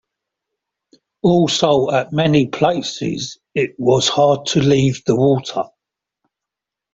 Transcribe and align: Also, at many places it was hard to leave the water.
Also, 1.21 1.91
at 1.91 2.11
many 2.11 2.47
places 2.47 3.37
it 3.53 3.75
was 3.77 4.07
hard 4.09 4.47
to 4.47 4.59
leave 4.59 5.03
the 5.05 5.15
water. 5.15 5.65